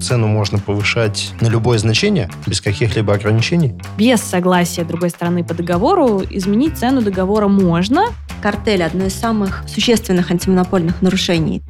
цену 0.00 0.26
можно 0.26 0.58
повышать 0.58 1.32
на 1.40 1.48
любое 1.48 1.78
значение, 1.78 2.30
без 2.46 2.60
каких-либо 2.60 3.14
ограничений? 3.14 3.74
Без 3.96 4.20
согласия 4.20 4.84
другой 4.84 5.10
стороны 5.10 5.44
по 5.44 5.54
договору 5.54 6.22
изменить 6.28 6.78
цену 6.78 7.02
договора 7.02 7.48
можно. 7.48 8.06
Картель– 8.42 8.82
одно 8.84 9.06
из 9.06 9.14
самых 9.14 9.64
существенных 9.68 10.30
антимонопольных 10.30 11.02
нарушений. 11.02 11.62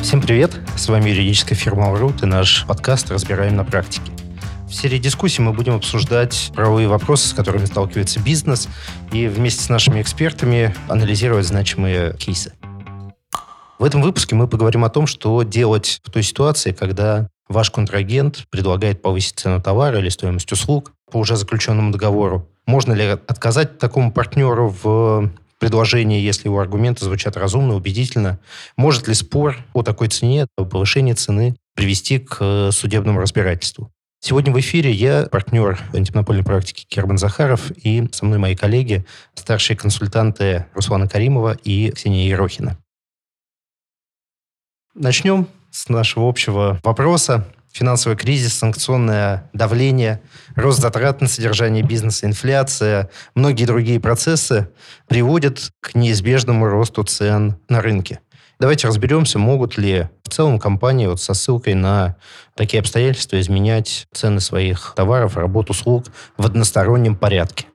Всем 0.00 0.22
привет! 0.22 0.58
С 0.76 0.88
вами 0.88 1.10
юридическая 1.10 1.58
фирма 1.58 1.88
«Алрут» 1.88 2.22
и 2.22 2.26
наш 2.26 2.64
подкаст 2.66 3.10
«Разбираем 3.10 3.56
на 3.56 3.64
практике». 3.64 4.10
В 4.68 4.74
серии 4.74 4.98
дискуссий 4.98 5.40
мы 5.40 5.54
будем 5.54 5.74
обсуждать 5.74 6.50
правовые 6.54 6.88
вопросы, 6.88 7.28
с 7.28 7.32
которыми 7.32 7.64
сталкивается 7.64 8.20
бизнес, 8.20 8.68
и 9.12 9.26
вместе 9.26 9.62
с 9.62 9.70
нашими 9.70 10.02
экспертами 10.02 10.74
анализировать 10.88 11.46
значимые 11.46 12.14
кейсы. 12.18 12.52
В 13.78 13.84
этом 13.84 14.02
выпуске 14.02 14.34
мы 14.34 14.48
поговорим 14.48 14.84
о 14.84 14.90
том, 14.90 15.06
что 15.06 15.44
делать 15.44 16.00
в 16.02 16.10
той 16.10 16.24
ситуации, 16.24 16.72
когда 16.72 17.28
ваш 17.48 17.70
контрагент 17.70 18.44
предлагает 18.50 19.00
повысить 19.02 19.38
цену 19.38 19.62
товара 19.62 20.00
или 20.00 20.08
стоимость 20.08 20.50
услуг 20.50 20.92
по 21.10 21.18
уже 21.18 21.36
заключенному 21.36 21.92
договору. 21.92 22.48
Можно 22.66 22.92
ли 22.92 23.04
отказать 23.04 23.78
такому 23.78 24.10
партнеру 24.10 24.74
в 24.82 25.30
предложении, 25.60 26.20
если 26.20 26.48
его 26.48 26.58
аргументы 26.58 27.04
звучат 27.04 27.36
разумно, 27.36 27.76
убедительно? 27.76 28.40
Может 28.76 29.06
ли 29.06 29.14
спор 29.14 29.56
о 29.72 29.82
такой 29.82 30.08
цене, 30.08 30.48
о 30.56 30.64
повышении 30.64 31.12
цены 31.12 31.54
привести 31.76 32.18
к 32.18 32.70
судебному 32.72 33.20
разбирательству? 33.20 33.92
Сегодня 34.20 34.52
в 34.52 34.58
эфире 34.58 34.90
я, 34.90 35.28
партнер 35.30 35.78
антимонопольной 35.94 36.42
практики 36.42 36.84
Керман 36.88 37.18
Захаров, 37.18 37.70
и 37.70 38.08
со 38.10 38.24
мной 38.24 38.38
мои 38.38 38.56
коллеги, 38.56 39.06
старшие 39.34 39.76
консультанты 39.76 40.66
Руслана 40.74 41.08
Каримова 41.08 41.56
и 41.62 41.92
Ксения 41.92 42.28
Ерохина. 42.28 42.76
Начнем 44.94 45.46
с 45.70 45.88
нашего 45.88 46.28
общего 46.28 46.80
вопроса. 46.82 47.46
Финансовый 47.72 48.16
кризис, 48.16 48.54
санкционное 48.54 49.48
давление, 49.52 50.20
рост 50.56 50.80
затрат 50.80 51.20
на 51.20 51.28
содержание 51.28 51.84
бизнеса, 51.84 52.26
инфляция, 52.26 53.10
многие 53.34 53.66
другие 53.66 54.00
процессы 54.00 54.70
приводят 55.06 55.70
к 55.80 55.94
неизбежному 55.94 56.66
росту 56.66 57.04
цен 57.04 57.58
на 57.68 57.80
рынке. 57.80 58.20
Давайте 58.58 58.88
разберемся, 58.88 59.38
могут 59.38 59.78
ли 59.78 60.08
в 60.24 60.30
целом 60.30 60.58
компании 60.58 61.06
вот 61.06 61.20
со 61.20 61.34
ссылкой 61.34 61.74
на 61.74 62.16
такие 62.56 62.80
обстоятельства 62.80 63.38
изменять 63.38 64.08
цены 64.12 64.40
своих 64.40 64.94
товаров, 64.96 65.36
работ, 65.36 65.70
услуг 65.70 66.06
в 66.36 66.46
одностороннем 66.46 67.14
порядке. 67.14 67.66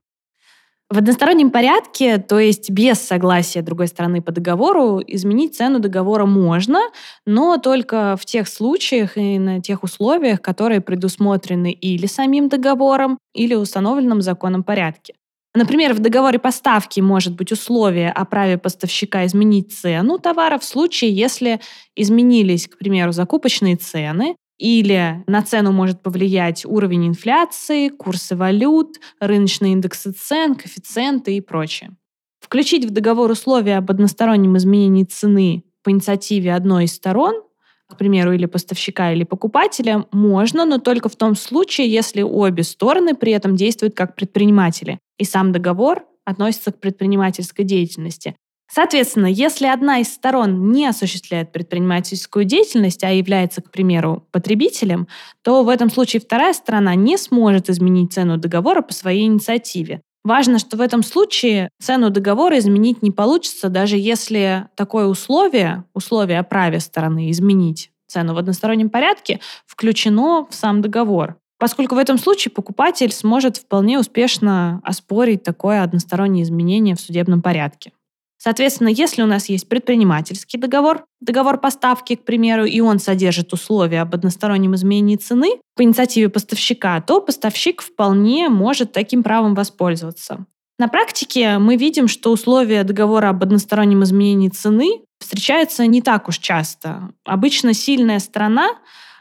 В 0.94 0.98
одностороннем 1.00 1.50
порядке, 1.50 2.20
то 2.20 2.38
есть 2.38 2.70
без 2.70 3.00
согласия 3.00 3.64
другой 3.64 3.88
стороны 3.88 4.22
по 4.22 4.32
договору, 4.32 5.02
изменить 5.08 5.58
цену 5.58 5.80
договора 5.80 6.28
можно, 6.28 6.82
но 7.26 7.58
только 7.58 8.16
в 8.16 8.26
тех 8.26 8.48
случаях 8.48 9.18
и 9.18 9.40
на 9.40 9.60
тех 9.60 9.82
условиях, 9.82 10.40
которые 10.40 10.82
предусмотрены 10.82 11.72
или 11.72 12.06
самим 12.06 12.48
договором, 12.48 13.18
или 13.34 13.56
установленном 13.56 14.22
законом 14.22 14.62
порядке. 14.62 15.16
Например, 15.56 15.96
в 15.96 16.00
договоре 16.00 16.38
поставки 16.38 17.00
может 17.00 17.36
быть 17.36 17.52
условие 17.52 18.12
о 18.12 18.24
праве 18.26 18.60
поставщика 18.60 19.26
изменить 19.26 19.76
цену 19.76 20.20
товара 20.20 20.60
в 20.60 20.64
случае, 20.64 21.10
если 21.10 21.60
изменились, 21.96 22.68
к 22.68 22.78
примеру, 22.78 23.14
закупочные 23.14 23.78
цены, 23.78 24.36
или 24.58 25.24
на 25.28 25.42
цену 25.42 25.72
может 25.72 26.02
повлиять 26.02 26.66
уровень 26.66 27.08
инфляции, 27.08 27.90
курсы 27.90 28.36
валют, 28.36 29.00
рыночные 29.20 29.74
индексы 29.74 30.12
цен, 30.12 30.56
коэффициенты 30.56 31.36
и 31.36 31.42
прочее. 31.42 31.96
Включить 32.40 32.86
в 32.86 32.92
договор 32.92 33.32
условия 33.32 33.78
об 33.78 33.90
одностороннем 33.90 34.58
изменении 34.58 35.06
цены 35.06 35.64
по 35.84 35.92
инициативе 35.92 36.54
одной 36.54 36.86
из 36.86 36.94
сторон, 36.94 37.42
к 37.90 37.98
примеру, 37.98 38.34
или 38.34 38.46
поставщика, 38.46 39.12
или 39.12 39.24
покупателя, 39.24 40.06
можно, 40.12 40.66
но 40.66 40.78
только 40.78 41.10
в 41.10 41.16
том 41.16 41.36
случае, 41.36 41.92
если 41.92 42.22
обе 42.22 42.64
стороны 42.64 43.16
при 43.16 43.32
этом 43.32 43.56
действуют 43.56 43.96
как 43.96 44.16
предприниматели, 44.16 45.00
и 45.18 45.26
сам 45.26 45.52
договор 45.52 46.04
относится 46.26 46.72
к 46.72 46.80
предпринимательской 46.80 47.64
деятельности. 47.64 48.36
Соответственно, 48.76 49.28
если 49.28 49.68
одна 49.68 50.00
из 50.00 50.12
сторон 50.12 50.72
не 50.72 50.88
осуществляет 50.88 51.52
предпринимательскую 51.52 52.44
деятельность, 52.44 53.04
а 53.04 53.12
является, 53.12 53.62
к 53.62 53.70
примеру, 53.70 54.28
потребителем, 54.32 55.08
то 55.44 55.64
в 55.64 55.70
этом 55.70 55.92
случае 55.92 56.22
вторая 56.22 56.54
сторона 56.54 56.96
не 56.96 57.18
сможет 57.18 57.70
изменить 57.70 58.14
цену 58.14 58.38
договора 58.38 58.82
по 58.82 58.92
своей 58.92 59.28
инициативе. 59.28 60.02
Важно, 60.24 60.58
что 60.58 60.76
в 60.76 60.82
этом 60.82 61.04
случае 61.04 61.70
цену 61.80 62.10
договора 62.10 62.58
изменить 62.58 63.04
не 63.04 63.12
получится, 63.12 63.70
даже 63.70 63.96
если 63.96 64.68
такое 64.74 65.06
условие, 65.06 65.84
условие 65.94 66.40
о 66.40 66.44
праве 66.44 66.80
стороны 66.80 67.30
изменить 67.30 67.92
цену 68.08 68.34
в 68.34 68.40
одностороннем 68.40 68.90
порядке, 68.90 69.40
включено 69.68 70.48
в 70.50 70.56
сам 70.56 70.82
договор. 70.82 71.38
Поскольку 71.60 71.94
в 71.94 72.00
этом 72.00 72.18
случае 72.18 72.52
покупатель 72.52 73.12
сможет 73.12 73.58
вполне 73.58 74.00
успешно 74.00 74.82
оспорить 74.84 75.44
такое 75.44 75.84
одностороннее 75.84 76.42
изменение 76.42 76.96
в 76.96 77.00
судебном 77.00 77.44
порядке. 77.44 77.92
Соответственно, 78.44 78.90
если 78.90 79.22
у 79.22 79.26
нас 79.26 79.48
есть 79.48 79.70
предпринимательский 79.70 80.60
договор, 80.60 81.06
договор 81.22 81.62
поставки, 81.62 82.16
к 82.16 82.26
примеру, 82.26 82.66
и 82.66 82.82
он 82.82 83.00
содержит 83.00 83.54
условия 83.54 84.02
об 84.02 84.14
одностороннем 84.14 84.76
изменении 84.76 85.16
цены 85.16 85.62
по 85.78 85.84
инициативе 85.84 86.28
поставщика, 86.28 87.00
то 87.00 87.22
поставщик 87.22 87.82
вполне 87.82 88.50
может 88.50 88.92
таким 88.92 89.24
правом 89.24 89.56
воспользоваться. 89.56 90.46
На 90.78 90.90
практике 90.90 91.58
мы 91.58 91.78
видим, 91.78 92.10
что 92.10 92.34
условия 92.34 92.84
договора 92.84 93.30
об 93.30 93.44
одностороннем 93.44 94.04
изменении 94.04 94.50
цены 94.50 95.04
встречаются 95.22 95.88
не 95.88 96.02
так 96.02 96.28
уж 96.28 96.40
часто. 96.40 97.12
Обычно 97.24 97.74
сильная 97.74 98.20
сторона 98.20 98.72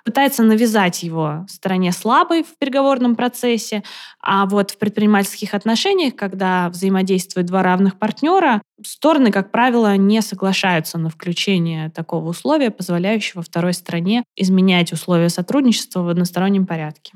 пытается 0.05 0.43
навязать 0.43 1.03
его 1.03 1.47
стороне 1.49 1.93
слабой 1.93 2.43
в 2.43 2.59
переговорном 2.59 3.17
процессе, 3.17 3.83
а 4.21 4.47
вот 4.47 4.73
в 4.73 4.79
предпринимательских 4.79 5.55
отношениях, 5.55 6.17
когда 6.17 6.69
взаимодействуют 6.69 7.47
два 7.47 7.63
равных 7.63 7.99
партнера, 7.99 8.63
стороны, 8.85 9.31
как 9.31 9.51
правило, 9.51 9.97
не 9.97 10.23
соглашаются 10.23 10.99
на 10.99 11.09
включение 11.09 11.91
такого 11.91 12.29
условия, 12.29 12.71
позволяющего 12.71 13.43
второй 13.43 13.75
стороне 13.75 14.25
изменять 14.37 14.93
условия 14.93 15.29
сотрудничества 15.29 16.03
в 16.03 16.09
одностороннем 16.09 16.67
порядке. 16.67 17.15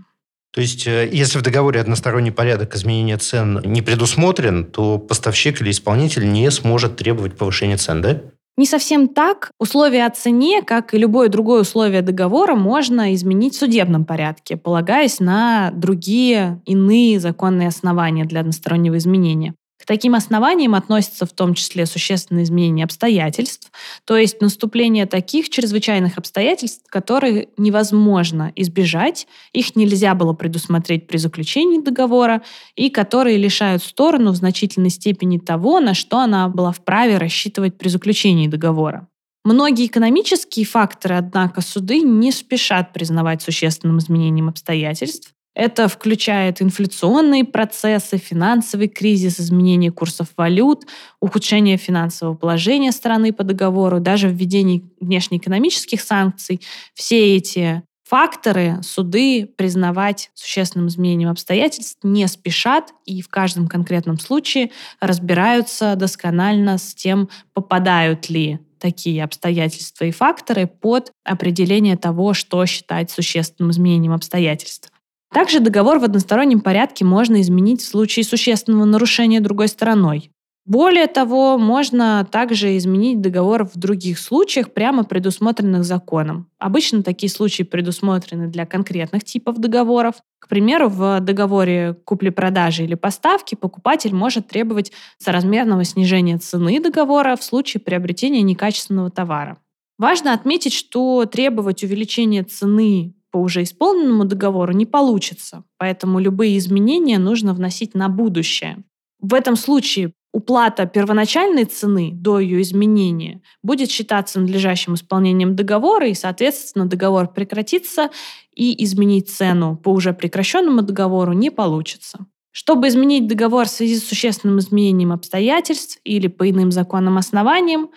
То 0.56 0.62
есть, 0.62 0.86
э, 0.86 1.06
если 1.12 1.38
в 1.38 1.42
договоре 1.42 1.80
односторонний 1.80 2.30
порядок 2.30 2.74
изменения 2.76 3.18
цен 3.18 3.60
не 3.62 3.82
предусмотрен, 3.82 4.64
то 4.64 4.98
поставщик 4.98 5.60
или 5.60 5.70
исполнитель 5.70 6.32
не 6.32 6.50
сможет 6.50 6.96
требовать 6.96 7.36
повышения 7.36 7.76
цен, 7.76 8.00
да? 8.00 8.22
Не 8.56 8.64
совсем 8.64 9.08
так. 9.08 9.50
Условия 9.58 10.06
о 10.06 10.10
цене, 10.10 10.62
как 10.62 10.94
и 10.94 10.98
любое 10.98 11.28
другое 11.28 11.60
условие 11.60 12.00
договора, 12.00 12.54
можно 12.54 13.14
изменить 13.14 13.54
в 13.54 13.58
судебном 13.58 14.06
порядке, 14.06 14.56
полагаясь 14.56 15.20
на 15.20 15.70
другие 15.72 16.62
иные 16.64 17.20
законные 17.20 17.68
основания 17.68 18.24
для 18.24 18.40
одностороннего 18.40 18.96
изменения. 18.96 19.54
Таким 19.86 20.16
основаниям 20.16 20.74
относятся 20.74 21.26
в 21.26 21.32
том 21.32 21.54
числе 21.54 21.86
существенные 21.86 22.44
изменения 22.44 22.84
обстоятельств, 22.84 23.70
то 24.04 24.16
есть 24.16 24.40
наступление 24.40 25.06
таких 25.06 25.48
чрезвычайных 25.48 26.18
обстоятельств, 26.18 26.84
которые 26.88 27.48
невозможно 27.56 28.52
избежать, 28.56 29.28
их 29.52 29.76
нельзя 29.76 30.14
было 30.14 30.32
предусмотреть 30.32 31.06
при 31.06 31.18
заключении 31.18 31.80
договора, 31.80 32.42
и 32.74 32.90
которые 32.90 33.36
лишают 33.36 33.82
сторону 33.82 34.32
в 34.32 34.36
значительной 34.36 34.90
степени 34.90 35.38
того, 35.38 35.78
на 35.78 35.94
что 35.94 36.18
она 36.18 36.48
была 36.48 36.72
вправе 36.72 37.18
рассчитывать 37.18 37.78
при 37.78 37.88
заключении 37.88 38.48
договора. 38.48 39.06
Многие 39.44 39.86
экономические 39.86 40.66
факторы, 40.66 41.14
однако, 41.14 41.60
суды 41.60 42.00
не 42.00 42.32
спешат 42.32 42.92
признавать 42.92 43.42
существенным 43.42 43.98
изменением 43.98 44.48
обстоятельств, 44.48 45.35
это 45.56 45.88
включает 45.88 46.60
инфляционные 46.60 47.44
процессы, 47.44 48.18
финансовый 48.18 48.88
кризис, 48.88 49.40
изменение 49.40 49.90
курсов 49.90 50.28
валют, 50.36 50.84
ухудшение 51.18 51.78
финансового 51.78 52.34
положения 52.34 52.92
страны 52.92 53.32
по 53.32 53.42
договору, 53.42 53.98
даже 53.98 54.28
введение 54.28 54.82
внешнеэкономических 55.00 56.02
санкций. 56.02 56.60
Все 56.92 57.36
эти 57.36 57.82
факторы 58.04 58.82
суды 58.82 59.46
признавать 59.56 60.30
существенным 60.34 60.88
изменением 60.88 61.30
обстоятельств 61.30 62.00
не 62.02 62.28
спешат 62.28 62.92
и 63.06 63.22
в 63.22 63.28
каждом 63.28 63.66
конкретном 63.66 64.18
случае 64.18 64.72
разбираются 65.00 65.96
досконально 65.96 66.76
с 66.76 66.94
тем, 66.94 67.30
попадают 67.54 68.28
ли 68.28 68.60
такие 68.78 69.24
обстоятельства 69.24 70.04
и 70.04 70.10
факторы 70.10 70.66
под 70.66 71.12
определение 71.24 71.96
того, 71.96 72.34
что 72.34 72.66
считать 72.66 73.10
существенным 73.10 73.70
изменением 73.70 74.12
обстоятельств. 74.12 74.92
Также 75.32 75.60
договор 75.60 75.98
в 75.98 76.04
одностороннем 76.04 76.60
порядке 76.60 77.04
можно 77.04 77.40
изменить 77.40 77.82
в 77.82 77.88
случае 77.88 78.24
существенного 78.24 78.84
нарушения 78.84 79.40
другой 79.40 79.68
стороной. 79.68 80.30
Более 80.66 81.06
того, 81.06 81.58
можно 81.58 82.26
также 82.28 82.76
изменить 82.76 83.20
договор 83.20 83.68
в 83.68 83.78
других 83.78 84.18
случаях, 84.18 84.72
прямо 84.72 85.04
предусмотренных 85.04 85.84
законом. 85.84 86.50
Обычно 86.58 87.04
такие 87.04 87.30
случаи 87.30 87.62
предусмотрены 87.62 88.48
для 88.48 88.66
конкретных 88.66 89.22
типов 89.22 89.58
договоров. 89.58 90.16
К 90.40 90.48
примеру, 90.48 90.88
в 90.88 91.20
договоре 91.20 91.94
купли-продажи 92.04 92.82
или 92.82 92.94
поставки 92.94 93.54
покупатель 93.54 94.12
может 94.12 94.48
требовать 94.48 94.90
соразмерного 95.18 95.84
снижения 95.84 96.36
цены 96.38 96.80
договора 96.80 97.36
в 97.36 97.44
случае 97.44 97.80
приобретения 97.80 98.42
некачественного 98.42 99.10
товара. 99.10 99.58
Важно 99.98 100.32
отметить, 100.32 100.72
что 100.74 101.24
требовать 101.26 101.84
увеличения 101.84 102.42
цены 102.42 103.14
по 103.36 103.40
уже 103.40 103.64
исполненному 103.64 104.24
договору 104.24 104.72
не 104.72 104.86
получится, 104.86 105.62
поэтому 105.76 106.18
любые 106.20 106.56
изменения 106.56 107.18
нужно 107.18 107.52
вносить 107.52 107.94
на 107.94 108.08
будущее. 108.08 108.82
В 109.20 109.34
этом 109.34 109.56
случае 109.56 110.14
уплата 110.32 110.86
первоначальной 110.86 111.66
цены 111.66 112.12
до 112.14 112.40
ее 112.40 112.62
изменения 112.62 113.42
будет 113.62 113.90
считаться 113.90 114.40
надлежащим 114.40 114.94
исполнением 114.94 115.54
договора, 115.54 116.08
и, 116.08 116.14
соответственно, 116.14 116.86
договор 116.86 117.30
прекратится, 117.30 118.08
и 118.54 118.82
изменить 118.84 119.28
цену 119.28 119.76
по 119.76 119.90
уже 119.90 120.14
прекращенному 120.14 120.80
договору 120.80 121.34
не 121.34 121.50
получится. 121.50 122.20
Чтобы 122.52 122.88
изменить 122.88 123.26
договор 123.26 123.66
в 123.66 123.70
связи 123.70 123.98
с 123.98 124.08
существенным 124.08 124.60
изменением 124.60 125.12
обстоятельств 125.12 125.98
или 126.04 126.28
по 126.28 126.48
иным 126.48 126.72
законным 126.72 127.18
основаниям, 127.18 127.90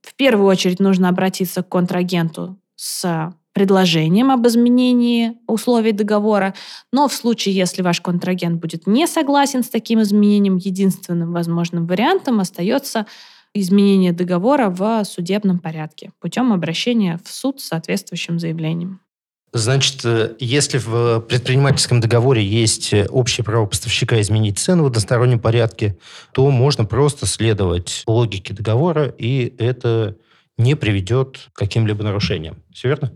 в 0.00 0.14
первую 0.14 0.48
очередь 0.48 0.80
нужно 0.80 1.10
обратиться 1.10 1.62
к 1.62 1.68
контрагенту 1.68 2.58
с 2.76 3.34
предложением 3.52 4.30
об 4.30 4.46
изменении 4.46 5.38
условий 5.46 5.92
договора, 5.92 6.54
но 6.92 7.08
в 7.08 7.12
случае, 7.12 7.54
если 7.54 7.82
ваш 7.82 8.00
контрагент 8.00 8.60
будет 8.60 8.86
не 8.86 9.06
согласен 9.06 9.62
с 9.62 9.68
таким 9.68 10.02
изменением, 10.02 10.56
единственным 10.56 11.32
возможным 11.32 11.86
вариантом 11.86 12.40
остается 12.40 13.06
изменение 13.52 14.12
договора 14.12 14.70
в 14.70 15.04
судебном 15.04 15.58
порядке 15.58 16.12
путем 16.20 16.52
обращения 16.52 17.18
в 17.24 17.30
суд 17.30 17.60
с 17.60 17.66
соответствующим 17.66 18.38
заявлением. 18.38 19.00
Значит, 19.52 20.04
э, 20.04 20.36
если 20.38 20.78
в 20.78 21.20
предпринимательском 21.22 22.00
договоре 22.00 22.44
есть 22.44 22.94
общее 23.08 23.44
право 23.44 23.66
поставщика 23.66 24.20
изменить 24.20 24.60
цену 24.60 24.84
в 24.84 24.86
одностороннем 24.86 25.40
порядке, 25.40 25.98
то 26.32 26.48
можно 26.50 26.84
просто 26.84 27.26
следовать 27.26 28.04
логике 28.06 28.54
договора, 28.54 29.06
и 29.18 29.52
это 29.58 30.16
не 30.56 30.76
приведет 30.76 31.48
к 31.52 31.58
каким-либо 31.58 32.04
нарушениям. 32.04 32.62
Все 32.72 32.88
верно? 32.88 33.12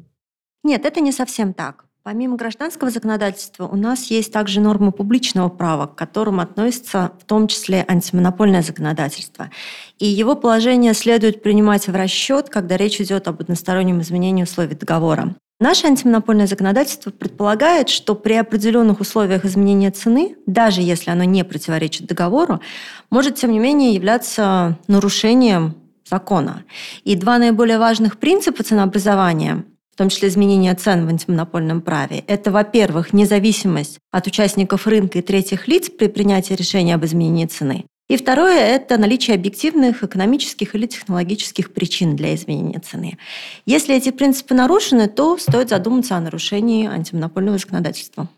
Нет, 0.65 0.87
это 0.87 1.01
не 1.01 1.13
совсем 1.13 1.53
так. 1.53 1.85
Помимо 2.05 2.37
гражданского 2.37 2.91
законодательства, 2.91 3.67
у 3.67 3.77
нас 3.77 4.05
есть 4.11 4.31
также 4.33 4.61
нормы 4.61 4.93
публичного 4.93 5.49
права, 5.49 5.87
к 5.87 5.95
которым 5.95 6.41
относится 6.41 7.13
в 7.19 7.25
том 7.25 7.49
числе 7.49 7.85
антимонопольное 7.89 8.61
законодательство. 8.61 9.51
И 9.99 10.07
его 10.07 10.37
положение 10.37 10.93
следует 10.93 11.43
принимать 11.43 11.87
в 11.87 11.95
расчет, 11.95 12.51
когда 12.51 12.77
речь 12.77 13.01
идет 13.01 13.29
об 13.29 13.41
одностороннем 13.41 14.01
изменении 14.03 14.43
условий 14.43 14.75
договора. 14.75 15.35
Наше 15.61 15.87
антимонопольное 15.87 16.47
законодательство 16.47 17.11
предполагает, 17.11 17.89
что 17.89 18.15
при 18.15 18.35
определенных 18.35 19.01
условиях 19.01 19.45
изменения 19.47 19.91
цены, 19.91 20.37
даже 20.47 20.83
если 20.83 21.11
оно 21.11 21.25
не 21.25 21.43
противоречит 21.45 22.07
договору, 22.07 22.61
может, 23.09 23.37
тем 23.37 23.51
не 23.51 23.59
менее, 23.59 23.95
являться 23.95 24.79
нарушением 24.89 25.77
закона. 26.05 26.65
И 27.05 27.17
два 27.17 27.39
наиболее 27.39 27.79
важных 27.79 28.19
принципа 28.19 28.63
ценообразования 28.63 29.65
в 29.95 29.97
том 29.97 30.09
числе 30.09 30.29
изменение 30.29 30.75
цен 30.75 31.07
в 31.07 31.09
антимонопольном 31.09 31.81
праве, 31.81 32.25
это, 32.27 32.51
во-первых, 32.51 33.13
независимость 33.13 34.01
от 34.11 34.27
участников 34.27 34.89
рынка 34.89 35.21
и 35.21 35.23
третьих 35.23 35.69
лиц 35.69 35.89
при 35.89 36.09
принятии 36.09 36.55
решения 36.55 36.97
об 36.97 37.05
изменении 37.05 37.47
цены. 37.47 37.85
И 38.09 38.17
второе– 38.17 38.59
это 38.75 38.99
наличие 38.99 39.37
объективных 39.37 40.03
экономических 40.03 40.75
или 40.75 40.87
технологических 40.87 41.73
причин 41.73 42.17
для 42.17 42.35
изменения 42.35 42.81
цены. 42.81 43.19
Если 43.67 43.95
эти 43.95 44.11
принципы 44.11 44.53
нарушены, 44.53 45.07
то 45.07 45.39
стоит 45.39 45.69
задуматься 45.69 46.17
о 46.17 46.21
нарушении 46.21 46.89
антимонопольного 46.89 47.57
законодательства. 47.59 48.29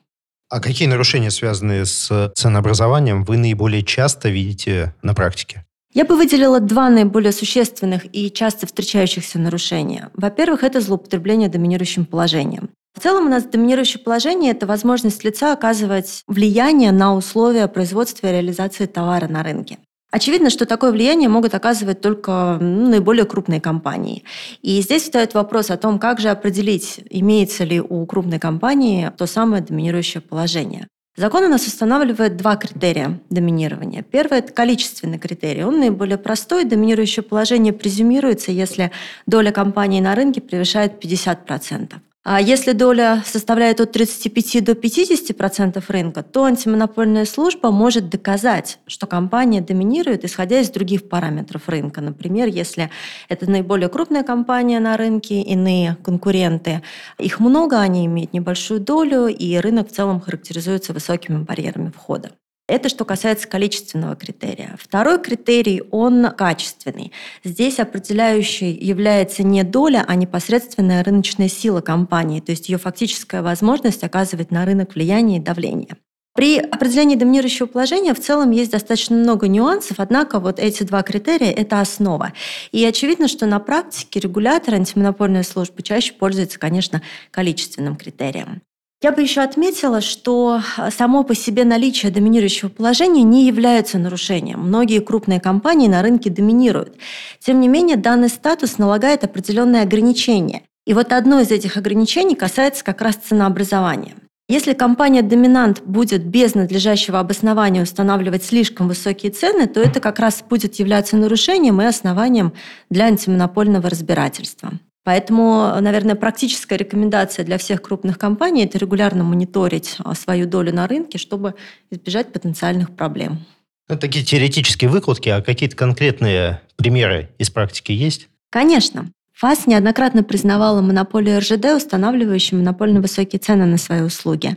А 0.50 0.60
какие 0.60 0.86
нарушения, 0.86 1.30
связанные 1.30 1.86
с 1.86 2.32
ценообразованием, 2.36 3.24
вы 3.24 3.38
наиболее 3.38 3.82
часто 3.82 4.28
видите 4.28 4.94
на 5.02 5.14
практике? 5.14 5.64
Я 5.96 6.04
бы 6.04 6.14
выделила 6.14 6.60
два 6.60 6.90
наиболее 6.90 7.32
существенных 7.32 8.02
и 8.14 8.30
часто 8.30 8.66
встречающихся 8.66 9.38
нарушения. 9.38 10.10
Во-первых, 10.12 10.62
это 10.62 10.82
злоупотребление 10.82 11.48
доминирующим 11.48 12.04
положением. 12.04 12.68
В 12.94 13.00
целом 13.00 13.24
у 13.24 13.28
нас 13.30 13.44
доминирующее 13.44 14.04
положение– 14.04 14.52
это 14.52 14.66
возможность 14.66 15.24
лица 15.24 15.54
оказывать 15.54 16.22
влияние 16.26 16.92
на 16.92 17.16
условия 17.16 17.66
производства 17.66 18.26
и 18.26 18.32
реализации 18.32 18.84
товара 18.84 19.26
на 19.26 19.42
рынке. 19.42 19.78
Очевидно, 20.10 20.50
что 20.50 20.66
такое 20.66 20.92
влияние 20.92 21.30
могут 21.30 21.54
оказывать 21.54 22.02
только 22.02 22.58
ну, 22.60 22.90
наиболее 22.90 23.24
крупные 23.24 23.62
компании. 23.62 24.22
И 24.60 24.82
здесь 24.82 25.04
встает 25.04 25.32
вопрос 25.32 25.70
о 25.70 25.78
том, 25.78 25.98
как 25.98 26.20
же 26.20 26.28
определить, 26.28 27.00
имеется 27.08 27.64
ли 27.64 27.80
у 27.80 28.04
крупной 28.04 28.38
компании 28.38 29.10
то 29.16 29.24
самое 29.24 29.62
доминирующее 29.62 30.20
положение. 30.20 30.88
Закон 31.16 31.44
у 31.44 31.48
нас 31.48 31.66
устанавливает 31.66 32.36
два 32.36 32.56
критерия 32.56 33.18
доминирования. 33.30 34.02
Первый– 34.02 34.38
это 34.40 34.52
количественный 34.52 35.18
критерий. 35.18 35.64
Он 35.64 35.80
наиболее 35.80 36.18
простой. 36.18 36.64
Доминирующее 36.64 37.22
положение 37.22 37.72
презюмируется, 37.72 38.52
если 38.52 38.92
доля 39.24 39.50
компании 39.50 40.00
на 40.00 40.14
рынке 40.14 40.42
превышает 40.42 41.02
50%. 41.02 41.94
А 42.28 42.40
если 42.40 42.72
доля 42.72 43.22
составляет 43.24 43.80
от 43.80 43.92
35 43.92 44.64
до 44.64 44.72
50% 44.72 45.80
рынка, 45.86 46.24
то 46.24 46.42
антимонопольная 46.42 47.24
служба 47.24 47.70
может 47.70 48.08
доказать, 48.08 48.80
что 48.88 49.06
компания 49.06 49.60
доминирует, 49.60 50.24
исходя 50.24 50.58
из 50.58 50.70
других 50.70 51.08
параметров 51.08 51.68
рынка. 51.68 52.00
Например, 52.00 52.48
если 52.48 52.90
это 53.28 53.48
наиболее 53.48 53.88
крупная 53.88 54.24
компания 54.24 54.80
на 54.80 54.96
рынке, 54.96 55.40
иные 55.40 55.98
конкуренты, 56.02 56.82
их 57.16 57.38
много, 57.38 57.78
они 57.78 58.06
имеют 58.06 58.32
небольшую 58.32 58.80
долю, 58.80 59.28
и 59.28 59.56
рынок 59.58 59.88
в 59.88 59.92
целом 59.92 60.20
характеризуется 60.20 60.92
высокими 60.92 61.44
барьерами 61.44 61.92
входа. 61.94 62.32
Это 62.68 62.88
что 62.88 63.04
касается 63.04 63.46
количественного 63.46 64.16
критерия. 64.16 64.76
Второй 64.80 65.22
критерий, 65.22 65.84
он 65.92 66.28
качественный. 66.32 67.12
Здесь 67.44 67.78
определяющей 67.78 68.72
является 68.72 69.44
не 69.44 69.62
доля, 69.62 70.04
а 70.06 70.16
непосредственная 70.16 71.04
рыночная 71.04 71.48
сила 71.48 71.80
компании, 71.80 72.40
то 72.40 72.50
есть 72.50 72.68
ее 72.68 72.78
фактическая 72.78 73.42
возможность 73.42 74.02
оказывать 74.02 74.50
на 74.50 74.64
рынок 74.64 74.96
влияние 74.96 75.38
и 75.38 75.42
давление. 75.42 75.96
При 76.34 76.58
определении 76.58 77.16
доминирующего 77.16 77.66
положения 77.66 78.12
в 78.12 78.20
целом 78.20 78.50
есть 78.50 78.72
достаточно 78.72 79.16
много 79.16 79.48
нюансов, 79.48 80.00
однако 80.00 80.38
вот 80.38 80.58
эти 80.58 80.82
два 80.82 81.02
критерия– 81.02 81.50
это 81.56 81.80
основа. 81.80 82.32
И 82.72 82.84
очевидно, 82.84 83.28
что 83.28 83.46
на 83.46 83.58
практике 83.58 84.20
регулятор 84.20 84.74
антимонопольной 84.74 85.44
службы 85.44 85.82
чаще 85.82 86.12
пользуется, 86.12 86.58
конечно, 86.58 87.00
количественным 87.30 87.96
критерием. 87.96 88.60
Я 89.06 89.12
бы 89.12 89.22
еще 89.22 89.42
отметила, 89.42 90.00
что 90.00 90.60
а, 90.76 90.90
само 90.90 91.22
по 91.22 91.32
себе 91.32 91.64
наличие 91.64 92.10
доминирующего 92.10 92.70
положения 92.70 93.22
не 93.22 93.46
является 93.46 93.98
нарушением. 93.98 94.58
Многие 94.58 94.98
крупные 94.98 95.38
компании 95.38 95.86
на 95.86 96.02
рынке 96.02 96.28
доминируют. 96.28 96.96
Тем 97.38 97.60
не 97.60 97.68
менее, 97.68 97.96
данный 97.96 98.28
статус 98.28 98.78
налагает 98.78 99.22
определенные 99.22 99.82
ограничения. 99.82 100.62
И 100.88 100.92
вот 100.92 101.12
одно 101.12 101.38
из 101.38 101.52
этих 101.52 101.76
ограничений 101.76 102.34
касается 102.34 102.82
как 102.82 103.00
раз 103.00 103.14
ценообразования. 103.14 104.16
Если 104.48 104.72
компания-доминант 104.72 105.82
будет 105.84 106.24
без 106.26 106.56
надлежащего 106.56 107.20
обоснования 107.20 107.84
устанавливать 107.84 108.42
слишком 108.42 108.88
высокие 108.88 109.30
цены, 109.30 109.68
то 109.68 109.80
это 109.80 110.00
как 110.00 110.18
раз 110.18 110.42
будет 110.42 110.80
являться 110.80 111.16
нарушением 111.16 111.80
и 111.80 111.84
основанием 111.84 112.54
для 112.90 113.04
антимонопольного 113.04 113.88
разбирательства. 113.88 114.72
Поэтому, 115.06 115.72
наверное, 115.80 116.16
практическая 116.16 116.76
рекомендация 116.76 117.44
для 117.44 117.58
всех 117.58 117.80
крупных 117.80 118.18
компаний– 118.18 118.64
это 118.64 118.76
регулярно 118.76 119.22
мониторить 119.22 119.94
а, 120.00 120.16
свою 120.16 120.48
долю 120.48 120.74
на 120.74 120.88
рынке, 120.88 121.16
чтобы 121.16 121.54
избежать 121.92 122.32
потенциальных 122.32 122.90
проблем. 122.90 123.46
Это 123.88 124.00
такие 124.00 124.24
теоретические 124.24 124.90
выкладки, 124.90 125.28
а 125.28 125.42
какие-то 125.42 125.76
конкретные 125.76 126.60
примеры 126.74 127.30
из 127.38 127.50
практики 127.50 127.92
есть? 127.92 128.26
Конечно. 128.50 129.12
ФАС 129.32 129.68
неоднократно 129.68 130.24
признавала 130.24 130.80
монополию 130.80 131.38
РЖД, 131.38 131.76
устанавливающую 131.76 132.58
монопольно 132.58 133.00
высокие 133.00 133.38
цены 133.38 133.64
на 133.64 133.78
свои 133.78 134.00
услуги. 134.00 134.56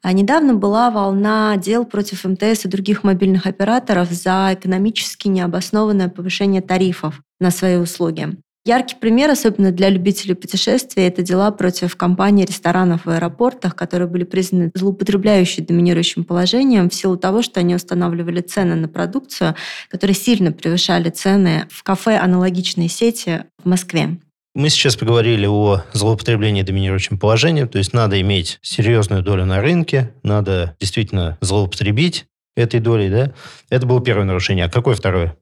А 0.00 0.14
недавно 0.14 0.54
была 0.54 0.90
волна 0.90 1.54
дел 1.58 1.84
против 1.84 2.24
МТС 2.24 2.64
и 2.64 2.68
других 2.68 3.04
мобильных 3.04 3.46
операторов 3.46 4.10
за 4.10 4.52
экономически 4.54 5.28
необоснованное 5.28 6.08
повышение 6.08 6.62
тарифов 6.62 7.20
на 7.40 7.50
свои 7.50 7.76
услуги. 7.76 8.38
Яркий 8.64 8.94
пример, 8.94 9.28
особенно 9.28 9.72
для 9.72 9.88
любителей 9.88 10.36
путешествий, 10.36 11.04
это 11.04 11.22
дела 11.22 11.50
против 11.50 11.96
компаний 11.96 12.44
ресторанов 12.44 13.06
в 13.06 13.10
аэропортах, 13.10 13.74
которые 13.74 14.06
были 14.06 14.22
признаны 14.22 14.70
злоупотребляющей 14.74 15.64
доминирующим 15.64 16.22
положением 16.22 16.88
в 16.88 16.94
силу 16.94 17.16
того, 17.16 17.42
что 17.42 17.58
они 17.58 17.74
устанавливали 17.74 18.40
цены 18.40 18.76
на 18.76 18.86
продукцию, 18.86 19.56
которые 19.88 20.14
сильно 20.14 20.52
превышали 20.52 21.10
цены 21.10 21.66
в 21.70 21.82
кафе 21.82 22.18
аналогичной 22.18 22.88
сети 22.88 23.46
в 23.64 23.68
Москве. 23.68 24.18
Мы 24.54 24.68
сейчас 24.68 24.94
поговорили 24.94 25.46
о 25.46 25.82
злоупотреблении 25.92 26.62
доминирующим 26.62 27.18
положением, 27.18 27.66
то 27.66 27.78
есть 27.78 27.92
надо 27.92 28.20
иметь 28.20 28.60
серьезную 28.62 29.24
долю 29.24 29.44
на 29.44 29.60
рынке, 29.60 30.12
надо 30.22 30.76
действительно 30.78 31.36
злоупотребить 31.40 32.26
этой 32.54 32.78
долей, 32.78 33.08
да? 33.08 33.32
Это 33.70 33.86
было 33.86 34.00
первое 34.00 34.24
нарушение. 34.24 34.66
А 34.66 34.70
какое 34.70 34.94
второе? 34.94 35.36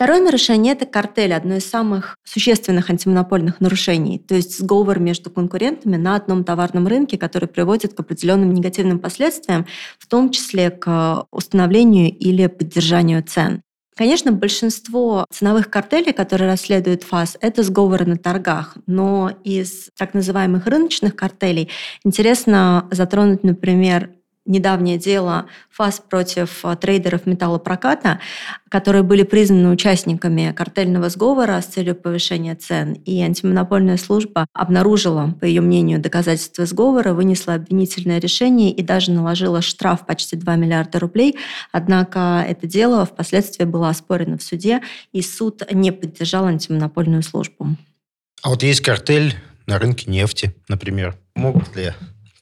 Второе 0.00 0.22
нарушение– 0.22 0.72
это 0.76 0.86
картель, 0.86 1.34
одно 1.34 1.56
из 1.56 1.68
самых 1.68 2.16
существенных 2.24 2.88
антимонопольных 2.88 3.60
нарушений, 3.60 4.18
то 4.18 4.34
есть 4.34 4.58
сговор 4.58 4.98
между 4.98 5.28
конкурентами 5.28 5.96
на 5.98 6.16
одном 6.16 6.42
товарном 6.42 6.86
рынке, 6.86 7.18
который 7.18 7.50
приводит 7.50 7.92
к 7.92 8.00
определенным 8.00 8.54
негативным 8.54 8.98
последствиям, 8.98 9.66
в 9.98 10.06
том 10.06 10.30
числе 10.30 10.70
к 10.70 11.26
установлению 11.30 12.16
или 12.16 12.46
поддержанию 12.46 13.22
цен. 13.22 13.60
Конечно, 13.94 14.32
большинство 14.32 15.26
ценовых 15.30 15.68
картелей, 15.68 16.14
которые 16.14 16.48
расследует 16.48 17.02
ФАС, 17.02 17.36
это 17.42 17.62
сговоры 17.62 18.06
на 18.06 18.16
торгах. 18.16 18.78
Но 18.86 19.30
из 19.44 19.90
так 19.98 20.14
называемых 20.14 20.64
рыночных 20.66 21.14
картелей 21.14 21.68
интересно 22.04 22.88
затронуть, 22.90 23.44
например, 23.44 24.08
недавнее 24.46 24.98
дело 24.98 25.46
ФАС 25.70 26.00
против 26.00 26.64
э, 26.64 26.76
трейдеров 26.76 27.26
металлопроката, 27.26 28.20
которые 28.68 29.02
были 29.02 29.22
признаны 29.22 29.70
участниками 29.70 30.52
картельного 30.52 31.08
сговора 31.08 31.60
с 31.60 31.66
целью 31.66 31.94
повышения 31.94 32.54
цен. 32.54 32.92
И 32.92 33.20
антимонопольная 33.22 33.96
служба 33.96 34.46
обнаружила, 34.52 35.34
по 35.40 35.44
ее 35.44 35.60
мнению, 35.60 36.00
доказательства 36.00 36.66
сговора, 36.66 37.12
вынесла 37.12 37.54
обвинительное 37.54 38.18
решение 38.18 38.72
и 38.72 38.82
даже 38.82 39.12
наложила 39.12 39.62
штраф 39.62 40.06
почти 40.06 40.36
2 40.36 40.56
миллиарда 40.56 40.98
рублей. 40.98 41.36
Однако 41.72 42.44
это 42.46 42.66
дело 42.66 43.04
впоследствии 43.04 43.64
было 43.64 43.88
оспорено 43.88 44.38
в 44.38 44.42
суде, 44.42 44.80
и 45.12 45.22
суд 45.22 45.62
не 45.72 45.92
поддержал 45.92 46.46
антимонопольную 46.46 47.22
службу. 47.22 47.76
А 48.42 48.48
вот 48.48 48.62
есть 48.62 48.80
картель 48.80 49.34
на 49.66 49.78
рынке 49.78 50.10
нефти, 50.10 50.54
например. 50.68 51.16
Могут 51.34 51.76
ли 51.76 51.92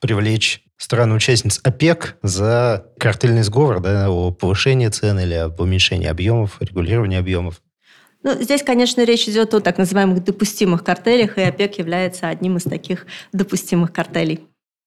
привлечь 0.01 0.63
страны-участниц 0.79 1.61
ОПЕК 1.63 2.17
за 2.23 2.87
картельный 2.99 3.43
сговор 3.43 3.81
да, 3.81 4.09
о 4.09 4.31
повышении 4.31 4.89
цен 4.89 5.19
или 5.19 5.35
об 5.35 5.61
уменьшении 5.61 6.07
объемов, 6.09 6.57
регулировании 6.61 7.19
объемов. 7.19 7.61
Ну, 8.23 8.41
здесь, 8.41 8.63
конечно, 8.63 9.05
речь 9.05 9.29
идет 9.29 9.55
о 9.55 9.61
так 9.61 9.79
называемых 9.79 10.25
допустимых 10.25 10.83
картелях, 10.83 11.39
и 11.39 11.43
ОПЕК 11.43 11.79
является 11.79 12.29
одним 12.29 12.57
из 12.57 12.65
таких 12.65 13.07
допустимых 13.33 13.93
картелей. 13.93 14.41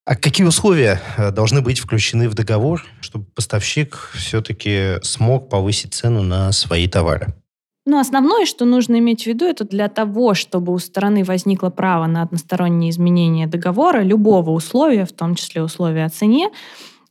А 0.05 0.15
какие 0.15 0.45
условия 0.45 0.99
э, 1.17 1.31
должны 1.31 1.61
быть 1.61 1.79
включены 1.79 2.27
в 2.27 2.33
договор, 2.33 2.83
чтобы 3.01 3.25
поставщик 3.25 4.11
все-таки 4.15 4.95
смог 5.03 5.49
повысить 5.49 5.93
цену 5.93 6.23
на 6.23 6.51
свои 6.51 6.87
товары? 6.87 7.33
Ну, 7.85 7.97
основное, 7.97 8.45
что 8.45 8.65
нужно 8.65 8.99
иметь 8.99 9.23
в 9.23 9.27
виду, 9.27 9.45
это 9.45 9.65
для 9.65 9.89
того, 9.89 10.35
чтобы 10.35 10.71
у 10.71 10.77
стороны 10.77 11.23
возникло 11.23 11.69
право 11.69 12.05
на 12.05 12.21
одностороннее 12.21 12.91
изменение 12.91 13.47
договора, 13.47 14.01
любого 14.01 14.51
условия, 14.51 15.05
в 15.05 15.13
том 15.13 15.33
числе 15.33 15.63
условия 15.63 16.05
о 16.05 16.09
цене, 16.09 16.51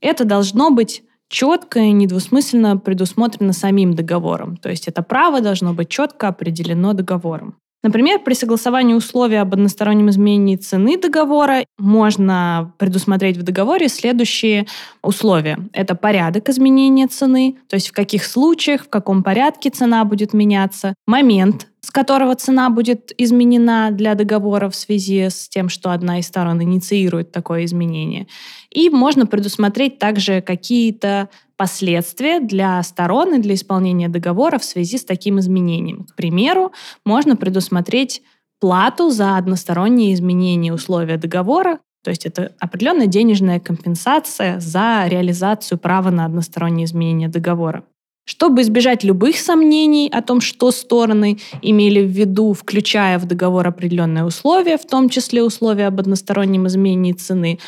это 0.01 0.25
должно 0.25 0.71
быть 0.71 1.03
четко 1.29 1.81
и 1.81 1.93
недвусмысленно 1.93 2.77
предусмотрено 2.77 3.53
самим 3.53 3.95
договором. 3.95 4.57
То 4.57 4.71
есть 4.71 4.87
это 4.87 5.03
право 5.03 5.41
должно 5.41 5.75
быть 5.75 5.89
четко 5.89 6.29
определено 6.29 6.93
договором. 6.93 7.57
Например, 7.83 8.19
при 8.19 8.35
согласовании 8.35 8.95
условий 8.95 9.37
об 9.37 9.55
одностороннем 9.55 10.11
изменении 10.11 10.57
цены 10.57 10.99
договора 10.99 11.65
можно 11.79 12.75
предусмотреть 12.79 13.39
в 13.39 13.43
договоре 13.43 13.89
следующие 13.89 14.67
условия. 15.03 15.59
Это 15.73 15.95
порядок 15.95 16.51
изменения 16.51 17.07
цены, 17.07 17.57
то 17.69 17.77
есть 17.77 17.89
в 17.89 17.93
каких 17.93 18.25
случаях, 18.25 18.83
в 18.83 18.89
каком 18.91 19.23
порядке 19.23 19.71
цена 19.71 20.05
будет 20.05 20.35
меняться, 20.35 20.95
момент, 21.07 21.69
с 21.81 21.91
которого 21.91 22.35
цена 22.35 22.71
будет 22.71 23.13
изменена 23.17 23.91
для 23.91 24.15
договора 24.15 24.69
в 24.69 24.77
связи 24.77 25.29
с 25.31 25.49
тем, 25.49 25.69
что 25.69 25.91
одна 25.91 26.19
из 26.19 26.27
сторон 26.27 26.63
инициирует 26.63 27.33
такое 27.33 27.65
изменение. 27.65 28.27
И 28.71 28.91
можно 28.91 29.27
предусмотреть 29.27 29.99
также 29.99 30.41
какие-то 30.41 31.29
последствия 31.57 32.41
для 32.41 32.83
сторон 32.83 33.35
и 33.35 33.39
для 33.39 33.55
исполнения 33.55 34.09
договора 34.09 34.59
в 34.59 34.65
связи 34.65 34.99
с 34.99 35.05
таким 35.05 35.39
изменением. 35.41 36.05
К 36.05 36.15
примеру, 36.15 36.73
можно 37.05 37.37
предусмотреть 37.37 38.23
плату 38.61 39.11
за 39.11 39.37
одностороннее 39.37 40.15
изменение 40.15 40.73
условия 40.73 41.17
договора, 41.17 41.81
то 42.03 42.11
есть 42.11 42.25
это 42.25 42.55
определенная 42.59 43.07
денежная 43.07 43.61
компенсация 43.61 44.59
за 44.59 45.05
реализацию 45.07 45.79
права 45.79 46.11
на 46.11 46.25
одностороннее 46.25 46.87
изменение 46.87 47.29
договора. 47.29 47.85
Чтобы 48.25 48.63
избежать 48.63 49.03
любых 49.03 49.37
сомнений 49.39 50.09
о 50.13 50.23
том, 50.23 50.41
что 50.41 50.71
стороны 50.71 51.39
имели 51.63 52.01
в 52.01 52.11
виду, 52.11 52.53
включая 52.53 53.19
в 53.19 53.27
договор 53.27 53.67
определенные 53.67 54.25
условия, 54.25 54.79
в 54.79 54.87
том 54.87 55.09
числе 55.09 55.43
условия 55.43 55.87
об 55.89 55.99
одностороннем 55.99 56.67
изменении 56.67 57.13
цены, 57.13 57.59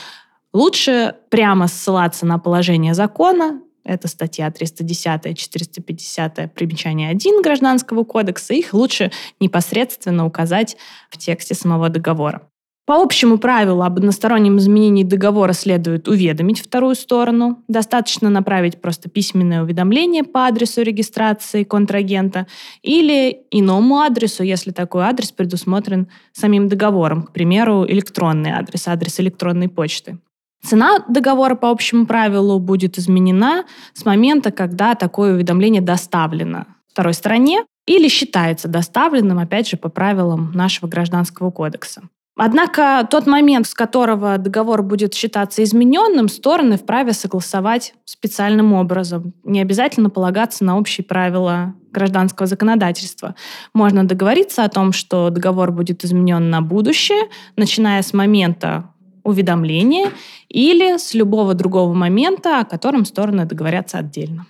лучше 0.52 1.16
прямо 1.30 1.66
ссылаться 1.66 2.26
на 2.26 2.38
положение 2.38 2.94
закона, 2.94 3.60
это 3.84 4.06
статья 4.06 4.50
310 4.50 5.36
450 5.36 6.54
примечание 6.54 7.08
1 7.10 7.42
Гражданского 7.42 8.04
кодекса. 8.04 8.54
Их 8.54 8.74
лучше 8.74 9.10
непосредственно 9.40 10.24
указать 10.24 10.76
в 11.10 11.18
тексте 11.18 11.54
самого 11.54 11.88
договора. 11.88 12.48
По 12.84 13.00
общему 13.00 13.38
правилу 13.38 13.82
об 13.82 13.98
одностороннем 13.98 14.58
изменении 14.58 15.04
договора 15.04 15.52
следует 15.52 16.08
уведомить 16.08 16.60
вторую 16.60 16.96
сторону. 16.96 17.62
Достаточно 17.68 18.28
направить 18.28 18.80
просто 18.80 19.08
письменное 19.08 19.62
уведомление 19.62 20.24
по 20.24 20.46
адресу 20.46 20.82
регистрации 20.82 21.62
контрагента 21.62 22.48
или 22.82 23.42
иному 23.52 24.00
адресу, 24.00 24.42
если 24.42 24.72
такой 24.72 25.04
адрес 25.04 25.30
предусмотрен 25.30 26.08
самим 26.32 26.68
договором, 26.68 27.22
к 27.22 27.32
примеру, 27.32 27.86
электронный 27.86 28.50
адрес, 28.50 28.88
адрес 28.88 29.20
электронной 29.20 29.68
почты. 29.68 30.18
Цена 30.64 31.04
договора 31.08 31.54
по 31.54 31.70
общему 31.70 32.06
правилу 32.06 32.58
будет 32.58 32.98
изменена 32.98 33.64
с 33.94 34.04
момента, 34.04 34.50
когда 34.50 34.96
такое 34.96 35.34
уведомление 35.34 35.82
доставлено 35.82 36.66
второй 36.88 37.14
стороне 37.14 37.64
или 37.86 38.08
считается 38.08 38.66
доставленным, 38.66 39.38
опять 39.38 39.68
же, 39.68 39.76
по 39.76 39.88
правилам 39.88 40.50
нашего 40.52 40.88
гражданского 40.88 41.52
кодекса. 41.52 42.02
Однако 42.36 43.06
тот 43.10 43.26
момент, 43.26 43.66
с 43.66 43.74
которого 43.74 44.38
договор 44.38 44.82
будет 44.82 45.14
считаться 45.14 45.62
измененным, 45.62 46.28
стороны 46.28 46.78
вправе 46.78 47.12
согласовать 47.12 47.94
специальным 48.06 48.72
образом. 48.72 49.34
Не 49.44 49.60
обязательно 49.60 50.08
полагаться 50.08 50.64
на 50.64 50.78
общие 50.78 51.04
правила 51.04 51.74
гражданского 51.90 52.46
законодательства. 52.46 53.34
Можно 53.74 54.04
договориться 54.04 54.64
о 54.64 54.70
том, 54.70 54.92
что 54.92 55.28
договор 55.28 55.72
будет 55.72 56.04
изменен 56.04 56.48
на 56.48 56.62
будущее, 56.62 57.28
начиная 57.56 58.00
с 58.02 58.14
момента 58.14 58.88
уведомления 59.24 60.10
или 60.48 60.96
с 60.96 61.14
любого 61.14 61.54
другого 61.54 61.92
момента, 61.92 62.60
о 62.60 62.64
котором 62.64 63.04
стороны 63.04 63.44
договорятся 63.44 63.98
отдельно. 63.98 64.46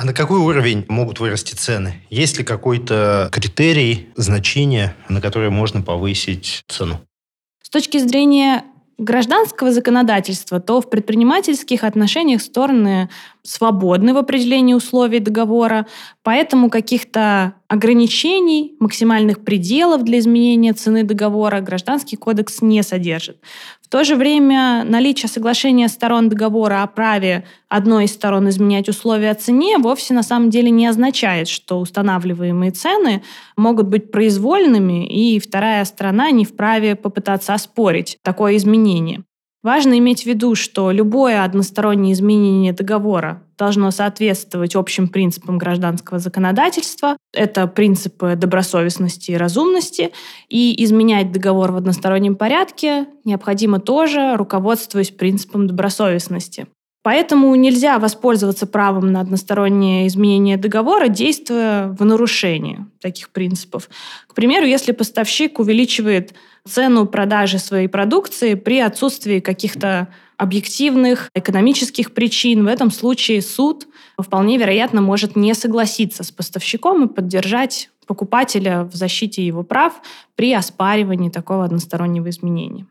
А 0.00 0.04
на 0.06 0.14
какой 0.14 0.38
уровень 0.38 0.86
могут 0.88 1.20
вырасти 1.20 1.54
цены? 1.54 2.00
Есть 2.08 2.38
ли 2.38 2.44
какой-то 2.44 3.28
критерий, 3.30 4.08
значение, 4.16 4.96
на 5.10 5.20
которое 5.20 5.50
можно 5.50 5.82
повысить 5.82 6.62
цену? 6.68 7.02
С 7.62 7.68
точки 7.68 7.98
зрения 7.98 8.64
гражданского 8.96 9.72
законодательства, 9.72 10.58
то 10.58 10.80
в 10.80 10.88
предпринимательских 10.88 11.84
отношениях 11.84 12.40
стороны 12.40 13.10
свободны 13.42 14.14
в 14.14 14.16
определении 14.16 14.72
условий 14.72 15.18
договора, 15.18 15.86
поэтому 16.22 16.70
каких-то 16.70 17.54
ограничений, 17.68 18.76
максимальных 18.80 19.44
пределов 19.44 20.04
для 20.04 20.18
изменения 20.18 20.72
цены 20.72 21.04
договора 21.04 21.60
Гражданский 21.60 22.16
кодекс 22.16 22.62
не 22.62 22.82
содержит. 22.82 23.42
В 23.90 23.92
то 23.92 24.04
же 24.04 24.14
время 24.14 24.84
наличие 24.84 25.28
соглашения 25.28 25.88
сторон 25.88 26.28
договора 26.28 26.84
о 26.84 26.86
праве 26.86 27.44
одной 27.68 28.04
из 28.04 28.12
сторон 28.12 28.48
изменять 28.48 28.88
условия 28.88 29.32
о 29.32 29.34
цене 29.34 29.78
вовсе 29.78 30.14
на 30.14 30.22
самом 30.22 30.48
деле 30.48 30.70
не 30.70 30.86
означает, 30.86 31.48
что 31.48 31.80
устанавливаемые 31.80 32.70
цены 32.70 33.24
могут 33.56 33.88
быть 33.88 34.12
произвольными, 34.12 35.08
и 35.08 35.40
вторая 35.40 35.84
сторона 35.84 36.30
не 36.30 36.44
вправе 36.44 36.94
попытаться 36.94 37.52
оспорить 37.52 38.16
такое 38.22 38.58
изменение. 38.58 39.24
Важно 39.64 39.98
иметь 39.98 40.22
в 40.22 40.26
виду, 40.26 40.54
что 40.54 40.92
любое 40.92 41.42
одностороннее 41.42 42.12
изменение 42.12 42.72
договора 42.72 43.42
должно 43.60 43.90
соответствовать 43.90 44.74
общим 44.74 45.06
принципам 45.06 45.58
гражданского 45.58 46.18
законодательства. 46.18 47.18
Это 47.34 47.66
принципы 47.66 48.34
добросовестности 48.34 49.32
и 49.32 49.36
разумности. 49.36 50.12
И 50.48 50.82
изменять 50.82 51.30
договор 51.30 51.70
в 51.72 51.76
одностороннем 51.76 52.36
порядке 52.36 53.06
необходимо 53.24 53.78
тоже, 53.78 54.36
руководствуясь 54.36 55.10
принципом 55.10 55.66
добросовестности. 55.66 56.68
Поэтому 57.02 57.54
нельзя 57.54 57.98
воспользоваться 57.98 58.66
правом 58.66 59.10
на 59.10 59.20
одностороннее 59.20 60.06
изменение 60.06 60.58
договора, 60.58 61.08
действуя 61.08 61.88
в 61.88 62.04
нарушение 62.04 62.86
таких 63.00 63.30
принципов. 63.30 63.88
К 64.26 64.34
примеру, 64.34 64.66
если 64.66 64.92
поставщик 64.92 65.58
увеличивает 65.58 66.34
цену 66.68 67.06
продажи 67.06 67.58
своей 67.58 67.88
продукции 67.88 68.54
при 68.54 68.80
отсутствии 68.80 69.40
каких-то 69.40 70.08
объективных 70.36 71.30
экономических 71.34 72.12
причин, 72.12 72.64
в 72.64 72.68
этом 72.68 72.90
случае 72.90 73.40
суд 73.40 73.86
вполне 74.18 74.58
вероятно 74.58 75.00
может 75.00 75.36
не 75.36 75.54
согласиться 75.54 76.22
с 76.22 76.30
поставщиком 76.30 77.04
и 77.04 77.12
поддержать 77.12 77.90
покупателя 78.06 78.84
в 78.84 78.94
защите 78.94 79.46
его 79.46 79.62
прав 79.62 80.02
при 80.34 80.52
оспаривании 80.52 81.30
такого 81.30 81.64
одностороннего 81.64 82.28
изменения. 82.28 82.86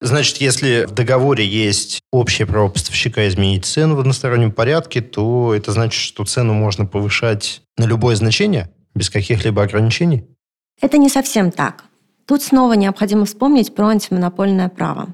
Значит, 0.00 0.36
если 0.36 0.86
в 0.86 0.92
договоре 0.92 1.44
есть 1.44 2.00
общее 2.12 2.46
право 2.46 2.68
поставщика 2.68 3.26
изменить 3.28 3.64
цену 3.64 3.96
в 3.96 4.00
одностороннем 4.00 4.52
порядке, 4.52 5.00
то 5.00 5.52
это 5.54 5.72
значит, 5.72 6.00
что 6.00 6.24
цену 6.24 6.54
можно 6.54 6.86
повышать 6.86 7.62
на 7.76 7.84
любое 7.84 8.14
значение 8.14 8.70
без 8.94 9.10
каких-либо 9.10 9.62
ограничений? 9.62 10.24
Это 10.80 10.98
не 10.98 11.08
совсем 11.08 11.50
так. 11.50 11.84
Тут 12.26 12.42
снова 12.42 12.74
необходимо 12.74 13.24
вспомнить 13.24 13.74
про 13.74 13.88
антимонопольное 13.88 14.68
право. 14.68 15.08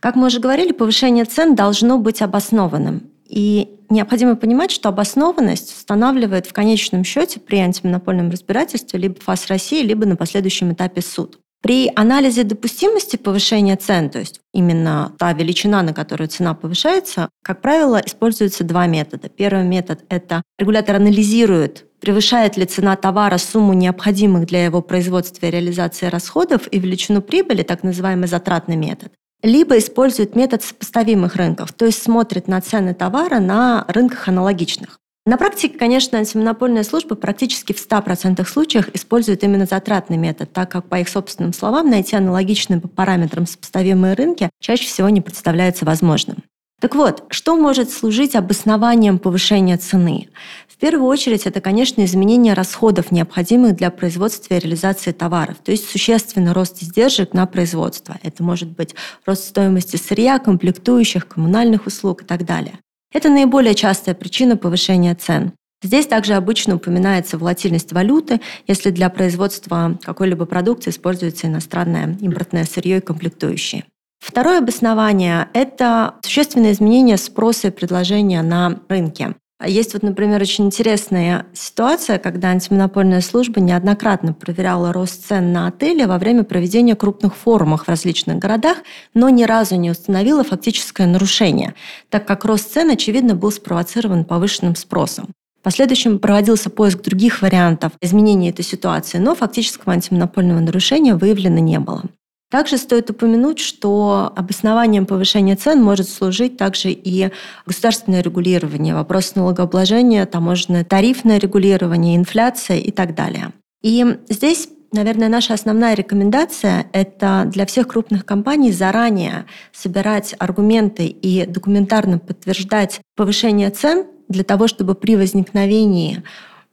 Как 0.00 0.16
мы 0.16 0.26
уже 0.28 0.40
говорили, 0.40 0.72
повышение 0.72 1.24
цен 1.24 1.54
должно 1.54 1.98
быть 1.98 2.22
обоснованным. 2.22 3.02
И 3.26 3.80
необходимо 3.90 4.36
понимать, 4.36 4.70
что 4.70 4.88
обоснованность 4.88 5.76
устанавливает 5.76 6.46
в 6.46 6.52
конечном 6.52 7.04
счете 7.04 7.40
при 7.40 7.56
антимонопольном 7.56 8.30
разбирательстве 8.30 9.00
либо 9.00 9.20
ФАС 9.20 9.48
России, 9.48 9.82
либо 9.82 10.06
на 10.06 10.16
последующем 10.16 10.72
этапе 10.72 11.02
суд. 11.02 11.38
При 11.64 11.90
анализе 11.96 12.44
допустимости 12.44 13.16
повышения 13.16 13.76
цен, 13.76 14.10
то 14.10 14.18
есть 14.18 14.40
именно 14.52 15.14
та 15.18 15.32
величина, 15.32 15.82
на 15.82 15.94
которую 15.94 16.28
цена 16.28 16.52
повышается, 16.52 17.30
как 17.42 17.62
правило, 17.62 18.02
используются 18.04 18.64
два 18.64 18.86
метода. 18.86 19.30
Первый 19.30 19.64
метод– 19.64 20.04
это 20.10 20.42
регулятор 20.58 20.96
анализирует, 20.96 21.86
превышает 22.00 22.58
ли 22.58 22.66
цена 22.66 22.96
товара 22.96 23.38
сумму 23.38 23.72
необходимых 23.72 24.44
для 24.44 24.62
его 24.66 24.82
производства 24.82 25.46
и 25.46 25.50
реализации 25.50 26.08
расходов 26.08 26.68
и 26.70 26.78
величину 26.78 27.22
прибыли, 27.22 27.62
так 27.62 27.82
называемый 27.82 28.28
затратный 28.28 28.76
метод 28.76 29.12
либо 29.42 29.76
использует 29.76 30.36
метод 30.36 30.62
сопоставимых 30.62 31.36
рынков, 31.36 31.72
то 31.74 31.84
есть 31.84 32.02
смотрит 32.02 32.48
на 32.48 32.62
цены 32.62 32.94
товара 32.94 33.40
на 33.40 33.84
рынках 33.88 34.26
аналогичных. 34.28 34.98
На 35.26 35.38
практике, 35.38 35.78
конечно, 35.78 36.18
антимонопольная 36.18 36.82
служба 36.82 37.14
практически 37.14 37.72
в 37.72 37.76
100% 37.76 38.46
случаях 38.46 38.90
использует 38.94 39.42
именно 39.42 39.64
затратный 39.64 40.18
метод, 40.18 40.52
так 40.52 40.70
как, 40.70 40.86
по 40.86 40.96
их 40.96 41.08
собственным 41.08 41.54
словам, 41.54 41.88
найти 41.88 42.14
аналогичные 42.14 42.78
по 42.78 42.88
параметрам 42.88 43.46
сопоставимые 43.46 44.12
рынки 44.12 44.50
чаще 44.60 44.84
всего 44.86 45.08
не 45.08 45.22
представляется 45.22 45.86
возможным. 45.86 46.44
Так 46.78 46.94
вот, 46.94 47.24
что 47.30 47.56
может 47.56 47.90
служить 47.90 48.34
обоснованием 48.34 49.18
повышения 49.18 49.78
цены? 49.78 50.28
В 50.68 50.76
первую 50.76 51.08
очередь, 51.08 51.46
это, 51.46 51.62
конечно, 51.62 52.04
изменение 52.04 52.52
расходов, 52.52 53.10
необходимых 53.10 53.76
для 53.76 53.90
производства 53.90 54.52
и 54.52 54.58
реализации 54.58 55.12
товаров, 55.12 55.56
то 55.64 55.70
есть 55.70 55.88
существенный 55.88 56.52
рост 56.52 56.82
издержек 56.82 57.32
на 57.32 57.46
производство. 57.46 58.18
Это 58.22 58.42
может 58.42 58.68
быть 58.68 58.94
рост 59.24 59.44
стоимости 59.48 59.96
сырья, 59.96 60.38
комплектующих, 60.38 61.26
коммунальных 61.26 61.86
услуг 61.86 62.24
и 62.24 62.26
так 62.26 62.44
далее. 62.44 62.78
Это 63.14 63.30
наиболее 63.30 63.74
частая 63.74 64.14
причина 64.14 64.56
повышения 64.56 65.14
цен. 65.14 65.52
Здесь 65.82 66.06
также 66.06 66.34
обычно 66.34 66.76
упоминается 66.76 67.38
волатильность 67.38 67.92
валюты, 67.92 68.40
если 68.66 68.90
для 68.90 69.08
производства 69.08 69.98
какой-либо 70.02 70.46
продукции 70.46 70.90
используется 70.90 71.46
иностранное 71.46 72.16
импортное 72.20 72.64
сырье 72.64 72.98
и 72.98 73.00
комплектующие. 73.00 73.84
Второе 74.18 74.58
обоснование– 74.58 75.48
это 75.52 76.14
существенное 76.22 76.72
изменение 76.72 77.18
спроса 77.18 77.68
и 77.68 77.70
предложения 77.70 78.42
на 78.42 78.80
рынке. 78.88 79.34
Есть 79.62 79.94
вот, 79.94 80.02
например, 80.02 80.42
очень 80.42 80.66
интересная 80.66 81.46
ситуация, 81.54 82.18
когда 82.18 82.48
антимонопольная 82.48 83.20
служба 83.20 83.60
неоднократно 83.60 84.32
проверяла 84.32 84.92
рост 84.92 85.26
цен 85.26 85.52
на 85.52 85.68
отели 85.68 86.04
во 86.04 86.18
время 86.18 86.42
проведения 86.42 86.96
крупных 86.96 87.36
форумов 87.36 87.84
в 87.84 87.88
различных 87.88 88.38
городах, 88.38 88.78
но 89.14 89.28
ни 89.28 89.44
разу 89.44 89.76
не 89.76 89.90
установила 89.90 90.42
фактическое 90.42 91.06
нарушение, 91.06 91.74
так 92.10 92.26
как 92.26 92.44
рост 92.44 92.72
цен, 92.72 92.90
очевидно, 92.90 93.34
был 93.34 93.52
спровоцирован 93.52 94.24
повышенным 94.24 94.74
спросом. 94.74 95.28
В 95.60 95.62
последующем 95.62 96.18
проводился 96.18 96.68
поиск 96.68 97.00
других 97.02 97.40
вариантов 97.40 97.92
изменения 98.00 98.50
этой 98.50 98.64
ситуации, 98.64 99.18
но 99.18 99.34
фактического 99.34 99.94
антимонопольного 99.94 100.60
нарушения 100.60 101.14
выявлено 101.14 101.60
не 101.60 101.78
было. 101.78 102.02
Также 102.50 102.78
стоит 102.78 103.10
упомянуть, 103.10 103.58
что 103.58 104.32
обоснованием 104.36 105.06
повышения 105.06 105.56
цен 105.56 105.82
может 105.82 106.08
служить 106.08 106.56
также 106.56 106.90
и 106.90 107.30
государственное 107.66 108.22
регулирование, 108.22 108.94
вопросы 108.94 109.32
налогообложения, 109.36 110.24
таможенное 110.26 110.84
тарифное 110.84 111.38
регулирование, 111.38 112.16
инфляция 112.16 112.78
и 112.78 112.90
так 112.90 113.14
далее. 113.14 113.52
И 113.82 114.18
здесь 114.28 114.68
Наверное, 114.94 115.28
наша 115.28 115.54
основная 115.54 115.94
рекомендация– 115.94 116.86
это 116.92 117.50
для 117.52 117.66
всех 117.66 117.88
крупных 117.88 118.24
компаний 118.24 118.70
заранее 118.70 119.44
собирать 119.72 120.36
аргументы 120.38 121.06
и 121.06 121.46
документарно 121.46 122.20
подтверждать 122.20 123.00
повышение 123.16 123.70
цен 123.70 124.06
для 124.28 124.44
того, 124.44 124.68
чтобы 124.68 124.94
при 124.94 125.16
возникновении 125.16 126.22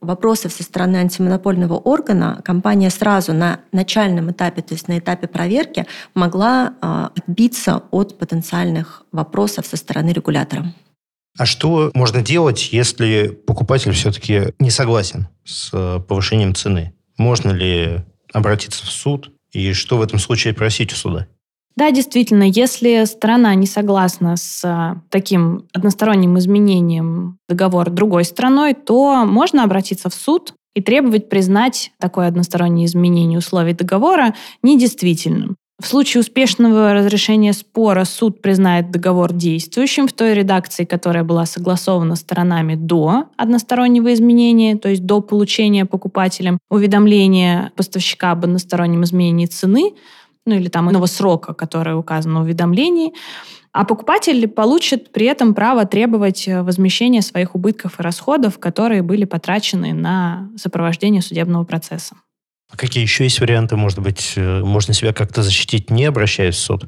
вопросов 0.02 0.52
со 0.52 0.62
стороны 0.62 0.96
антимонопольного 0.96 1.74
органа 1.74 2.40
компания 2.44 2.90
сразу 2.90 3.32
на 3.32 3.60
начальном 3.72 4.30
этапе, 4.30 4.62
то 4.62 4.74
есть 4.74 4.88
на 4.88 4.98
этапе 4.98 5.28
проверки, 5.28 5.86
могла 6.14 6.74
а, 6.80 7.12
отбиться 7.16 7.82
от 7.90 8.18
потенциальных 8.18 9.04
вопросов 9.12 9.66
со 9.66 9.76
стороны 9.76 10.10
регулятора. 10.10 10.74
А 11.38 11.46
что 11.46 11.90
можно 11.94 12.20
делать, 12.20 12.72
если 12.72 13.28
покупатель 13.28 13.92
все-таки 13.92 14.52
не 14.58 14.70
согласен 14.70 15.28
с 15.44 15.70
э, 15.72 16.00
повышением 16.06 16.54
цены? 16.54 16.92
Можно 17.16 17.52
ли 17.52 18.00
обратиться 18.34 18.84
в 18.84 18.90
суд? 18.90 19.30
И 19.52 19.72
что 19.72 19.96
в 19.96 20.02
этом 20.02 20.18
случае 20.18 20.52
просить 20.52 20.92
у 20.92 20.96
суда? 20.96 21.26
Да, 21.76 21.90
действительно, 21.90 22.44
если 22.44 23.04
сторона 23.04 23.54
не 23.54 23.66
согласна 23.66 24.36
с 24.36 24.62
а, 24.64 25.00
таким 25.08 25.64
односторонним 25.72 26.38
изменением 26.38 27.38
договора 27.48 27.90
другой 27.90 28.24
стороной, 28.24 28.74
то 28.74 29.24
можно 29.24 29.64
обратиться 29.64 30.10
в 30.10 30.14
суд 30.14 30.54
и 30.74 30.82
требовать 30.82 31.28
признать 31.28 31.92
такое 31.98 32.28
одностороннее 32.28 32.86
изменение 32.86 33.38
условий 33.38 33.74
договора 33.74 34.34
недействительным. 34.62 35.56
В 35.82 35.86
случае 35.86 36.20
успешного 36.20 36.94
разрешения 36.94 37.52
спора 37.52 38.04
суд 38.04 38.40
признает 38.40 38.92
договор 38.92 39.32
действующим 39.32 40.06
в 40.06 40.12
той 40.12 40.32
редакции, 40.32 40.84
которая 40.84 41.24
была 41.24 41.44
согласована 41.44 42.14
сторонами 42.14 42.76
до 42.76 43.24
одностороннего 43.36 44.14
изменения, 44.14 44.76
то 44.76 44.88
есть 44.88 45.04
до 45.04 45.20
получения 45.20 45.84
покупателем 45.84 46.58
уведомления 46.70 47.72
поставщика 47.74 48.30
об 48.30 48.44
одностороннем 48.44 49.02
изменении 49.02 49.46
цены, 49.46 49.94
ну 50.46 50.54
или 50.54 50.68
там 50.68 50.90
иного 50.90 51.06
срока, 51.06 51.54
который 51.54 51.96
указан 51.96 52.36
в 52.36 52.42
уведомлении, 52.42 53.12
а 53.72 53.84
покупатель 53.84 54.46
получит 54.48 55.12
при 55.12 55.26
этом 55.26 55.54
право 55.54 55.86
требовать 55.86 56.46
э, 56.46 56.62
возмещения 56.62 57.22
своих 57.22 57.54
убытков 57.54 57.98
и 57.98 58.02
расходов, 58.02 58.58
которые 58.58 59.02
были 59.02 59.24
потрачены 59.24 59.94
на 59.94 60.50
сопровождение 60.56 61.22
судебного 61.22 61.64
процесса. 61.64 62.16
А 62.70 62.76
какие 62.76 63.02
еще 63.02 63.24
есть 63.24 63.40
варианты? 63.40 63.76
Может 63.76 64.00
быть, 64.00 64.34
э, 64.36 64.60
можно 64.62 64.92
себя 64.92 65.14
как-то 65.14 65.42
защитить, 65.42 65.90
не 65.90 66.04
обращаясь 66.04 66.56
в 66.56 66.58
суд? 66.58 66.84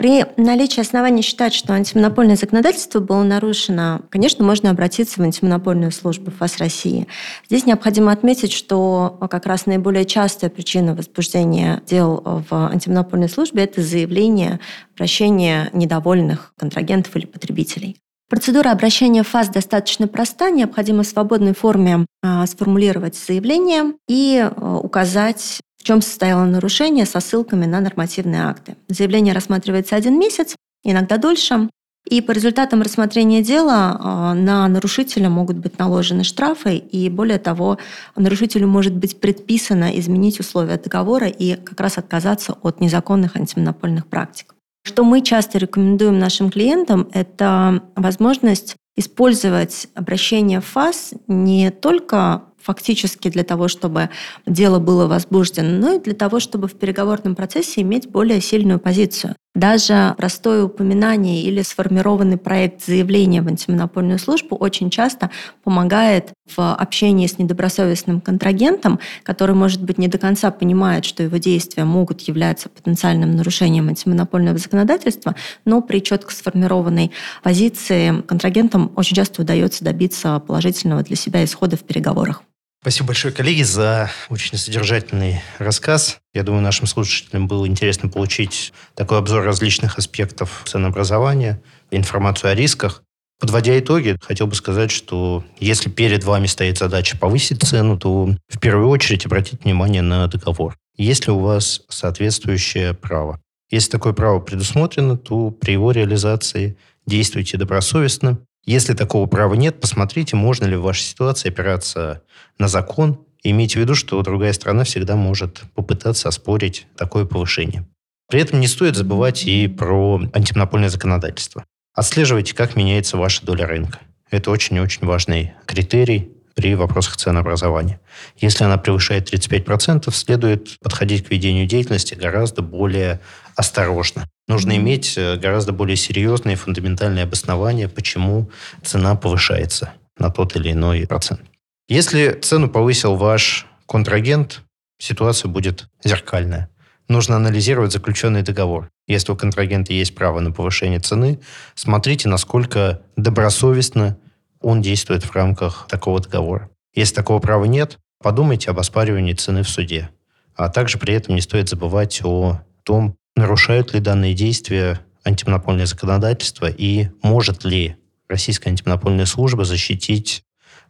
При 0.00 0.24
наличии 0.38 0.80
оснований 0.80 1.20
считать, 1.20 1.52
что 1.52 1.74
антимонопольное 1.74 2.36
законодательство 2.36 3.00
было 3.00 3.22
нарушено, 3.22 4.00
конечно, 4.08 4.42
можно 4.42 4.70
обратиться 4.70 5.20
в 5.20 5.22
антимонопольную 5.22 5.92
службу 5.92 6.30
ФАС 6.30 6.56
России. 6.56 7.06
Здесь 7.50 7.66
необходимо 7.66 8.10
отметить, 8.10 8.50
что 8.50 9.18
как 9.30 9.44
раз 9.44 9.66
наиболее 9.66 10.06
частая 10.06 10.48
причина 10.48 10.94
возбуждения 10.94 11.82
дел 11.84 12.22
в 12.24 12.70
антимонопольной 12.72 13.28
службе– 13.28 13.62
это 13.64 13.82
заявление 13.82 14.58
обращения 14.94 15.68
недовольных 15.74 16.54
контрагентов 16.56 17.14
или 17.16 17.26
потребителей. 17.26 17.98
Процедура 18.30 18.70
обращения 18.70 19.22
в 19.22 19.28
ФАС 19.28 19.50
достаточно 19.50 20.08
проста. 20.08 20.48
Необходимо 20.48 21.02
в 21.02 21.08
свободной 21.08 21.52
форме 21.52 22.06
а, 22.22 22.46
сформулировать 22.46 23.16
заявление 23.16 23.92
и 24.08 24.40
а, 24.40 24.76
указать 24.78 25.60
в 25.80 25.82
чем 25.82 26.02
состояло 26.02 26.44
нарушение 26.44 27.06
со 27.06 27.20
ссылками 27.20 27.64
на 27.64 27.80
нормативные 27.80 28.42
акты. 28.42 28.76
Заявление 28.88 29.32
рассматривается 29.32 29.96
один 29.96 30.18
месяц, 30.18 30.54
иногда 30.84 31.16
дольше. 31.16 31.70
И 32.08 32.20
по 32.20 32.32
результатам 32.32 32.82
рассмотрения 32.82 33.42
дела 33.42 33.96
а, 33.98 34.34
на 34.34 34.68
нарушителя 34.68 35.30
могут 35.30 35.56
быть 35.56 35.78
наложены 35.78 36.22
штрафы, 36.24 36.76
и 36.76 37.08
более 37.08 37.38
того, 37.38 37.78
нарушителю 38.14 38.66
может 38.66 38.94
быть 38.94 39.20
предписано 39.20 39.98
изменить 39.98 40.38
условия 40.38 40.76
договора 40.76 41.28
и 41.28 41.56
как 41.56 41.80
раз 41.80 41.96
отказаться 41.98 42.56
от 42.62 42.80
незаконных 42.80 43.36
антимонопольных 43.36 44.06
практик. 44.06 44.54
Что 44.82 45.04
мы 45.04 45.22
часто 45.22 45.58
рекомендуем 45.58 46.18
нашим 46.18 46.50
клиентам, 46.50 47.08
это 47.12 47.82
возможность 47.96 48.76
использовать 48.96 49.88
обращение 49.94 50.60
в 50.60 50.66
ФАС 50.66 51.12
не 51.26 51.70
только 51.70 52.42
фактически 52.62 53.28
для 53.28 53.44
того, 53.44 53.68
чтобы 53.68 54.10
дело 54.46 54.78
было 54.78 55.06
возбуждено, 55.06 55.70
но 55.70 55.94
и 55.94 56.00
для 56.00 56.14
того, 56.14 56.40
чтобы 56.40 56.68
в 56.68 56.74
переговорном 56.74 57.34
процессе 57.34 57.82
иметь 57.82 58.08
более 58.08 58.40
сильную 58.40 58.78
позицию. 58.78 59.34
Даже 59.54 60.14
простое 60.16 60.62
упоминание 60.62 61.42
или 61.42 61.62
сформированный 61.62 62.36
проект 62.36 62.84
заявления 62.84 63.42
в 63.42 63.48
антимонопольную 63.48 64.20
службу 64.20 64.54
очень 64.54 64.90
часто 64.90 65.30
помогает 65.64 66.32
в 66.56 66.72
общении 66.72 67.26
с 67.26 67.36
недобросовестным 67.36 68.20
контрагентом, 68.20 69.00
который, 69.24 69.56
может 69.56 69.82
быть, 69.82 69.98
не 69.98 70.06
до 70.06 70.18
конца 70.18 70.52
понимает, 70.52 71.04
что 71.04 71.24
его 71.24 71.36
действия 71.38 71.84
могут 71.84 72.20
являться 72.22 72.68
потенциальным 72.68 73.34
нарушением 73.34 73.88
антимонопольного 73.88 74.56
законодательства, 74.56 75.34
но 75.64 75.82
при 75.82 75.98
четко 75.98 76.32
сформированной 76.32 77.10
позиции 77.42 78.20
контрагентам 78.22 78.92
очень 78.94 79.16
часто 79.16 79.42
удается 79.42 79.84
добиться 79.84 80.38
положительного 80.38 81.02
для 81.02 81.16
себя 81.16 81.44
исхода 81.44 81.76
в 81.76 81.80
переговорах. 81.80 82.44
Спасибо 82.82 83.08
большое, 83.08 83.34
коллеги, 83.34 83.62
за 83.62 84.10
очень 84.30 84.56
содержательный 84.56 85.42
рассказ. 85.58 86.18
Я 86.32 86.44
думаю, 86.44 86.62
нашим 86.62 86.86
слушателям 86.86 87.46
было 87.46 87.66
интересно 87.66 88.08
получить 88.08 88.72
такой 88.94 89.18
обзор 89.18 89.44
различных 89.44 89.98
аспектов 89.98 90.62
ценообразования, 90.64 91.62
информацию 91.90 92.52
о 92.52 92.54
рисках. 92.54 93.02
Подводя 93.38 93.78
итоги, 93.78 94.16
хотел 94.22 94.46
бы 94.46 94.54
сказать, 94.54 94.90
что 94.90 95.44
если 95.58 95.90
перед 95.90 96.24
вами 96.24 96.46
стоит 96.46 96.78
задача 96.78 97.18
повысить 97.18 97.62
цену, 97.62 97.98
то 97.98 98.34
в 98.48 98.58
первую 98.58 98.88
очередь 98.88 99.26
обратите 99.26 99.58
внимание 99.62 100.00
на 100.00 100.26
договор. 100.26 100.78
Есть 100.96 101.26
ли 101.26 101.34
у 101.34 101.38
вас 101.38 101.82
соответствующее 101.90 102.94
право? 102.94 103.42
Если 103.70 103.90
такое 103.90 104.14
право 104.14 104.40
предусмотрено, 104.40 105.18
то 105.18 105.50
при 105.50 105.72
его 105.72 105.92
реализации 105.92 106.78
действуйте 107.04 107.58
добросовестно, 107.58 108.38
Если 108.64 108.94
такого 108.94 109.26
права 109.26 109.54
нет, 109.54 109.80
посмотрите, 109.80 110.36
можно 110.36 110.66
ли 110.66 110.76
в 110.76 110.82
вашей 110.82 111.02
ситуации 111.02 111.48
опираться 111.48 112.22
на 112.58 112.68
закон. 112.68 113.24
Имейте 113.42 113.78
в 113.78 113.82
виду, 113.82 113.94
что 113.94 114.20
другая 114.22 114.52
страна 114.52 114.84
всегда 114.84 115.16
может 115.16 115.62
попытаться 115.74 116.28
оспорить 116.28 116.86
такое 116.96 117.24
повышение. 117.24 117.86
При 118.28 118.40
этом 118.40 118.60
не 118.60 118.68
стоит 118.68 118.96
забывать 118.96 119.44
и 119.44 119.66
про 119.66 120.20
антимонопольное 120.32 120.90
законодательство. 120.90 121.64
Отслеживайте, 121.94 122.54
как 122.54 122.76
меняется 122.76 123.16
ваша 123.16 123.44
доля 123.44 123.66
рынка. 123.66 123.98
Это 124.30 124.50
очень 124.50 124.78
очень 124.78 125.06
важный 125.06 125.54
критерий 125.66 126.30
при 126.54 126.74
вопросах 126.74 127.16
ценообразования. 127.16 128.00
Если 128.36 128.64
она 128.64 128.76
превышает 128.76 129.32
35%, 129.32 130.12
следует 130.12 130.78
подходить 130.80 131.26
к 131.26 131.30
ведению 131.30 131.66
деятельности 131.66 132.14
гораздо 132.14 132.62
более 132.62 133.20
осторожно. 133.60 134.26
Нужно 134.48 134.76
иметь 134.76 135.16
э, 135.16 135.36
гораздо 135.36 135.72
более 135.72 135.96
серьезные 135.96 136.56
фундаментальные 136.56 137.24
обоснования, 137.24 137.88
почему 137.88 138.50
цена 138.82 139.14
повышается 139.14 139.92
на 140.18 140.30
тот 140.30 140.56
или 140.56 140.72
иной 140.72 141.06
процент. 141.06 141.42
Если 141.88 142.32
цену 142.32 142.68
повысил 142.68 143.16
ваш 143.16 143.66
контрагент, 143.86 144.62
ситуация 144.98 145.48
будет 145.48 145.88
зеркальная. 146.02 146.68
Нужно 147.08 147.36
анализировать 147.36 147.92
заключенный 147.92 148.42
договор. 148.42 148.88
Если 149.06 149.32
у 149.32 149.36
контрагента 149.36 149.92
есть 149.92 150.14
право 150.14 150.40
на 150.40 150.52
повышение 150.52 151.00
цены, 151.00 151.40
смотрите, 151.74 152.28
насколько 152.28 153.02
добросовестно 153.16 154.16
он 154.60 154.80
действует 154.80 155.22
в 155.24 155.34
рамках 155.34 155.86
такого 155.88 156.20
договора. 156.20 156.70
Если 156.94 157.14
такого 157.14 157.40
права 157.40 157.64
нет, 157.66 157.98
подумайте 158.22 158.70
об 158.70 158.78
оспаривании 158.78 159.34
цены 159.34 159.64
в 159.64 159.68
суде. 159.68 160.10
А 160.54 160.68
также 160.68 160.98
при 160.98 161.14
этом 161.14 161.34
не 161.34 161.40
стоит 161.40 161.68
забывать 161.68 162.20
о 162.24 162.60
том, 162.82 163.16
нарушают 163.36 163.94
ли 163.94 164.00
данные 164.00 164.34
действия 164.34 165.00
антимонопольное 165.24 165.86
законодательство 165.86 166.66
и 166.66 167.08
может 167.22 167.64
ли 167.64 167.96
Российская 168.30 168.70
антимонопольная 168.70 169.26
служба 169.26 169.64
защитить 169.64 170.44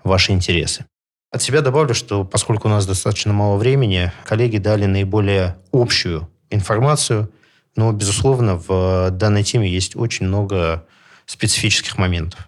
ваши 0.04 0.32
интересы. 0.32 0.84
От 1.32 1.42
себя 1.42 1.62
добавлю, 1.62 1.94
что 1.94 2.24
поскольку 2.24 2.68
у 2.68 2.70
нас 2.70 2.86
достаточно 2.86 3.32
мало 3.32 3.56
времени, 3.56 4.12
коллеги 4.24 4.58
дали 4.58 4.84
наиболее 4.84 5.56
общую 5.72 6.28
информацию, 6.50 7.32
но, 7.76 7.92
безусловно, 7.92 8.56
в 8.56 9.10
данной 9.12 9.42
теме 9.42 9.70
есть 9.70 9.96
очень 9.96 10.26
много 10.26 10.86
специфических 11.24 11.96
моментов. 11.96 12.46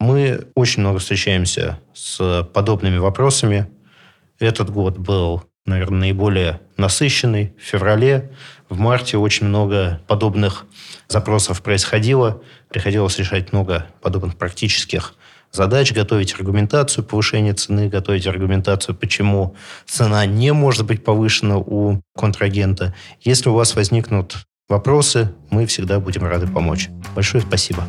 Мы 0.00 0.48
очень 0.56 0.80
много 0.80 0.98
встречаемся 0.98 1.78
с 1.94 2.42
подобными 2.52 2.98
вопросами. 2.98 3.68
Этот 4.40 4.70
год 4.70 4.98
был, 4.98 5.44
наверное, 5.66 6.00
наиболее 6.00 6.60
насыщенный. 6.76 7.54
В 7.58 7.62
феврале, 7.62 8.32
в 8.68 8.78
марте 8.78 9.16
очень 9.16 9.46
много 9.46 10.00
подобных 10.06 10.66
запросов 11.08 11.62
происходило. 11.62 12.42
Приходилось 12.68 13.18
решать 13.18 13.52
много 13.52 13.86
подобных 14.02 14.36
практических 14.36 15.14
задач, 15.52 15.92
готовить 15.92 16.34
аргументацию 16.34 17.04
повышения 17.04 17.54
цены, 17.54 17.88
готовить 17.88 18.26
аргументацию, 18.26 18.94
почему 18.94 19.54
цена 19.86 20.26
не 20.26 20.52
может 20.52 20.86
быть 20.86 21.04
повышена 21.04 21.58
у 21.58 22.00
контрагента. 22.16 22.94
Если 23.22 23.48
у 23.48 23.54
вас 23.54 23.74
возникнут 23.74 24.36
вопросы, 24.68 25.32
мы 25.50 25.66
всегда 25.66 26.00
будем 26.00 26.24
рады 26.24 26.46
помочь. 26.46 26.88
Большое 27.14 27.42
спасибо. 27.42 27.84